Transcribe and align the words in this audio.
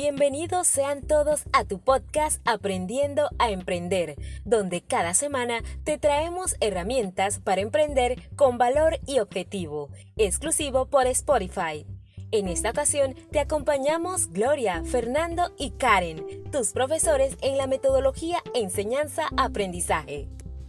Bienvenidos 0.00 0.68
sean 0.68 1.02
todos 1.02 1.42
a 1.52 1.64
tu 1.64 1.80
podcast 1.80 2.40
Aprendiendo 2.44 3.30
a 3.40 3.50
Emprender, 3.50 4.14
donde 4.44 4.80
cada 4.80 5.12
semana 5.12 5.58
te 5.82 5.98
traemos 5.98 6.54
herramientas 6.60 7.40
para 7.40 7.62
emprender 7.62 8.30
con 8.36 8.58
valor 8.58 9.00
y 9.08 9.18
objetivo, 9.18 9.88
exclusivo 10.14 10.86
por 10.86 11.08
Spotify. 11.08 11.84
En 12.30 12.46
esta 12.46 12.70
ocasión 12.70 13.16
te 13.32 13.40
acompañamos 13.40 14.30
Gloria, 14.30 14.84
Fernando 14.84 15.50
y 15.58 15.70
Karen, 15.70 16.44
tus 16.52 16.70
profesores 16.70 17.36
en 17.42 17.58
la 17.58 17.66
metodología 17.66 18.38
enseñanza-aprendizaje. 18.54 20.28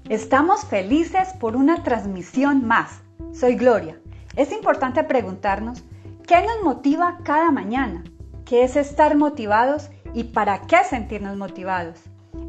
Estamos 0.10 0.66
felices 0.66 1.30
por 1.40 1.56
una 1.56 1.84
transmisión 1.84 2.66
más. 2.66 3.04
Soy 3.32 3.54
Gloria. 3.54 4.02
Es 4.36 4.52
importante 4.52 5.04
preguntarnos, 5.04 5.84
¿qué 6.26 6.42
nos 6.42 6.64
motiva 6.64 7.20
cada 7.24 7.52
mañana? 7.52 8.04
Qué 8.50 8.64
es 8.64 8.76
estar 8.76 9.16
motivados 9.16 9.92
y 10.16 10.24
para 10.24 10.62
qué 10.62 10.84
sentirnos 10.84 11.38
motivados. 11.38 12.00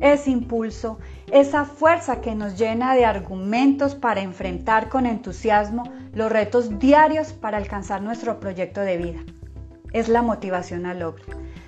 Ese 0.00 0.30
impulso, 0.30 0.98
esa 1.30 1.66
fuerza 1.66 2.22
que 2.22 2.34
nos 2.34 2.58
llena 2.58 2.94
de 2.94 3.04
argumentos 3.04 3.94
para 3.94 4.22
enfrentar 4.22 4.88
con 4.88 5.04
entusiasmo 5.04 5.84
los 6.14 6.32
retos 6.32 6.78
diarios 6.78 7.34
para 7.34 7.58
alcanzar 7.58 8.00
nuestro 8.00 8.40
proyecto 8.40 8.80
de 8.80 8.96
vida. 8.96 9.20
Es 9.92 10.08
la 10.08 10.22
motivación 10.22 10.86
al 10.86 11.00
logro. 11.00 11.22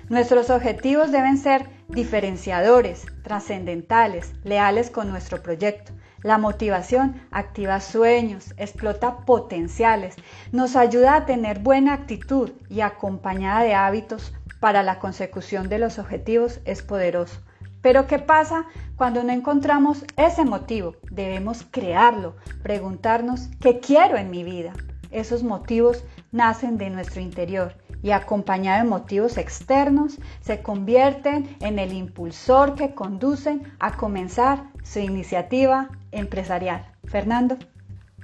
Nuestros 0.09 0.49
objetivos 0.49 1.11
deben 1.11 1.37
ser 1.37 1.69
diferenciadores, 1.89 3.05
trascendentales, 3.21 4.33
leales 4.43 4.89
con 4.89 5.11
nuestro 5.11 5.43
proyecto. 5.43 5.91
La 6.23 6.37
motivación 6.37 7.21
activa 7.31 7.81
sueños, 7.81 8.53
explota 8.55 9.17
potenciales, 9.25 10.15
nos 10.53 10.77
ayuda 10.77 11.15
a 11.15 11.25
tener 11.25 11.59
buena 11.59 11.93
actitud 11.93 12.51
y 12.69 12.79
acompañada 12.79 13.63
de 13.63 13.75
hábitos 13.75 14.33
para 14.61 14.83
la 14.83 14.99
consecución 14.99 15.67
de 15.67 15.79
los 15.79 15.99
objetivos 15.99 16.61
es 16.63 16.81
poderoso. 16.81 17.41
Pero 17.81 18.07
¿qué 18.07 18.19
pasa 18.19 18.65
cuando 18.95 19.21
no 19.21 19.33
encontramos 19.33 20.05
ese 20.15 20.45
motivo? 20.45 20.95
Debemos 21.11 21.65
crearlo, 21.69 22.37
preguntarnos 22.63 23.49
¿qué 23.59 23.81
quiero 23.81 24.15
en 24.15 24.31
mi 24.31 24.45
vida? 24.45 24.71
Esos 25.11 25.43
motivos 25.43 26.05
nacen 26.31 26.77
de 26.77 26.89
nuestro 26.89 27.19
interior 27.19 27.75
y 28.03 28.11
acompañados 28.11 28.83
de 28.83 28.89
motivos 28.89 29.37
externos 29.37 30.19
se 30.41 30.61
convierten 30.61 31.55
en 31.61 31.79
el 31.79 31.93
impulsor 31.93 32.75
que 32.75 32.93
conducen 32.93 33.63
a 33.79 33.97
comenzar 33.97 34.65
su 34.83 34.99
iniciativa 34.99 35.89
empresarial. 36.11 36.85
Fernando. 37.05 37.57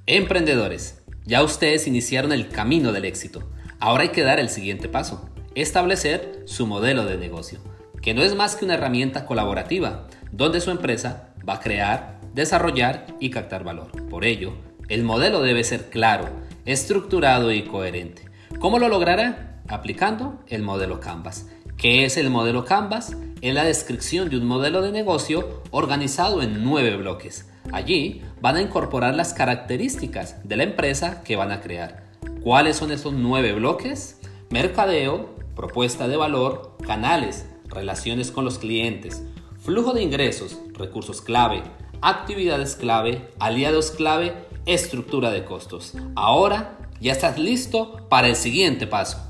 Emprendedores, 0.05 1.01
ya 1.25 1.43
ustedes 1.43 1.87
iniciaron 1.87 2.31
el 2.31 2.49
camino 2.49 2.91
del 2.91 3.05
éxito. 3.05 3.49
Ahora 3.79 4.03
hay 4.03 4.09
que 4.09 4.23
dar 4.23 4.39
el 4.39 4.49
siguiente 4.49 4.89
paso, 4.89 5.29
establecer 5.55 6.43
su 6.45 6.67
modelo 6.67 7.05
de 7.05 7.17
negocio, 7.17 7.59
que 8.01 8.13
no 8.13 8.21
es 8.21 8.35
más 8.35 8.55
que 8.55 8.65
una 8.65 8.73
herramienta 8.73 9.25
colaborativa, 9.25 10.07
donde 10.31 10.59
su 10.59 10.71
empresa 10.71 11.33
va 11.47 11.55
a 11.55 11.59
crear, 11.59 12.19
desarrollar 12.33 13.07
y 13.19 13.29
captar 13.29 13.63
valor. 13.63 13.91
Por 14.09 14.25
ello, 14.25 14.53
el 14.89 15.03
modelo 15.03 15.41
debe 15.41 15.63
ser 15.63 15.89
claro, 15.89 16.29
estructurado 16.65 17.51
y 17.53 17.63
coherente. 17.63 18.23
¿Cómo 18.59 18.79
lo 18.79 18.89
logrará? 18.89 19.48
Aplicando 19.69 20.39
el 20.47 20.63
modelo 20.63 20.99
Canvas. 20.99 21.47
¿Qué 21.77 22.03
es 22.03 22.17
el 22.17 22.29
modelo 22.29 22.65
Canvas? 22.65 23.15
Es 23.41 23.53
la 23.53 23.63
descripción 23.63 24.29
de 24.29 24.37
un 24.37 24.45
modelo 24.45 24.81
de 24.81 24.91
negocio 24.91 25.61
organizado 25.71 26.41
en 26.41 26.63
nueve 26.63 26.97
bloques. 26.97 27.49
Allí 27.71 28.21
van 28.41 28.57
a 28.57 28.61
incorporar 28.61 29.15
las 29.15 29.33
características 29.33 30.47
de 30.47 30.57
la 30.57 30.63
empresa 30.63 31.23
que 31.23 31.35
van 31.35 31.51
a 31.51 31.61
crear. 31.61 32.09
¿Cuáles 32.43 32.77
son 32.77 32.91
esos 32.91 33.13
nueve 33.13 33.53
bloques? 33.53 34.19
Mercadeo, 34.49 35.35
propuesta 35.55 36.07
de 36.07 36.17
valor, 36.17 36.75
canales, 36.85 37.45
relaciones 37.65 38.31
con 38.31 38.43
los 38.43 38.59
clientes, 38.59 39.23
flujo 39.59 39.93
de 39.93 40.01
ingresos, 40.01 40.57
recursos 40.73 41.21
clave, 41.21 41.61
actividades 42.01 42.75
clave, 42.75 43.29
aliados 43.39 43.91
clave, 43.91 44.33
estructura 44.65 45.31
de 45.31 45.45
costos. 45.45 45.93
Ahora 46.15 46.77
ya 46.99 47.11
estás 47.11 47.37
listo 47.37 48.07
para 48.09 48.27
el 48.27 48.35
siguiente 48.35 48.87
paso. 48.87 49.28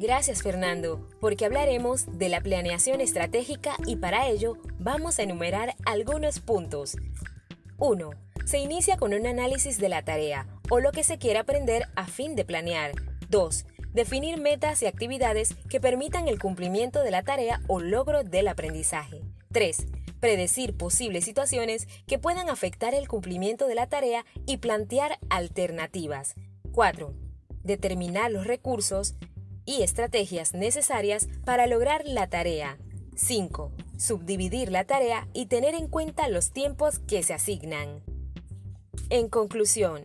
Gracias 0.00 0.42
Fernando, 0.42 1.06
porque 1.20 1.44
hablaremos 1.44 2.06
de 2.18 2.30
la 2.30 2.40
planeación 2.40 3.02
estratégica 3.02 3.76
y 3.86 3.96
para 3.96 4.28
ello 4.28 4.56
vamos 4.78 5.18
a 5.18 5.24
enumerar 5.24 5.74
algunos 5.84 6.40
puntos. 6.40 6.96
1. 7.76 8.10
Se 8.46 8.56
inicia 8.56 8.96
con 8.96 9.12
un 9.12 9.26
análisis 9.26 9.76
de 9.76 9.90
la 9.90 10.02
tarea 10.02 10.46
o 10.70 10.80
lo 10.80 10.90
que 10.90 11.04
se 11.04 11.18
quiere 11.18 11.38
aprender 11.38 11.82
a 11.96 12.06
fin 12.06 12.34
de 12.34 12.46
planear. 12.46 12.92
2. 13.28 13.66
Definir 13.92 14.40
metas 14.40 14.80
y 14.80 14.86
actividades 14.86 15.54
que 15.68 15.82
permitan 15.82 16.28
el 16.28 16.38
cumplimiento 16.38 17.02
de 17.02 17.10
la 17.10 17.22
tarea 17.22 17.60
o 17.68 17.80
logro 17.80 18.24
del 18.24 18.48
aprendizaje. 18.48 19.20
3. 19.52 19.86
Predecir 20.18 20.78
posibles 20.78 21.26
situaciones 21.26 21.86
que 22.06 22.18
puedan 22.18 22.48
afectar 22.48 22.94
el 22.94 23.06
cumplimiento 23.06 23.66
de 23.66 23.74
la 23.74 23.86
tarea 23.86 24.24
y 24.46 24.56
plantear 24.56 25.18
alternativas. 25.28 26.36
4. 26.72 27.12
Determinar 27.62 28.30
los 28.30 28.46
recursos 28.46 29.16
y 29.70 29.84
estrategias 29.84 30.52
necesarias 30.52 31.28
para 31.44 31.68
lograr 31.68 32.02
la 32.04 32.26
tarea. 32.28 32.76
5. 33.14 33.70
Subdividir 33.96 34.72
la 34.72 34.84
tarea 34.84 35.28
y 35.32 35.46
tener 35.46 35.76
en 35.76 35.86
cuenta 35.86 36.28
los 36.28 36.50
tiempos 36.50 36.98
que 36.98 37.22
se 37.22 37.34
asignan. 37.34 38.02
En 39.10 39.28
conclusión, 39.28 40.02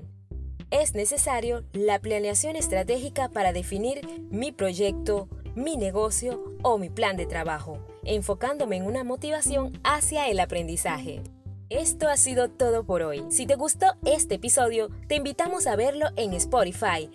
es 0.69 0.93
necesario 0.93 1.63
la 1.73 1.97
planeación 1.97 2.55
estratégica 2.55 3.29
para 3.29 3.53
definir 3.53 4.07
mi 4.29 4.51
proyecto, 4.51 5.29
mi 5.55 5.77
negocio 5.77 6.43
o 6.61 6.77
mi 6.77 6.91
plan 6.91 7.17
de 7.17 7.25
trabajo, 7.25 7.79
enfocándome 8.03 8.75
en 8.75 8.85
una 8.85 9.03
motivación 9.03 9.79
hacia 9.83 10.29
el 10.29 10.39
aprendizaje. 10.41 11.23
Esto 11.71 12.07
ha 12.07 12.17
sido 12.17 12.49
todo 12.49 12.83
por 12.85 13.01
hoy. 13.01 13.23
Si 13.29 13.47
te 13.47 13.55
gustó 13.55 13.87
este 14.05 14.35
episodio, 14.35 14.91
te 15.07 15.15
invitamos 15.15 15.65
a 15.65 15.75
verlo 15.75 16.09
en 16.17 16.35
Spotify 16.35 17.09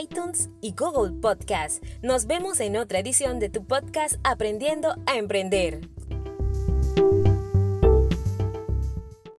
iTunes 0.00 0.50
y 0.60 0.74
Google 0.76 1.12
Podcast. 1.20 1.82
Nos 2.02 2.26
vemos 2.26 2.60
en 2.60 2.76
otra 2.76 3.00
edición 3.00 3.38
de 3.38 3.48
tu 3.48 3.64
podcast 3.64 4.16
Aprendiendo 4.22 4.94
a 5.06 5.16
Emprender. 5.16 5.88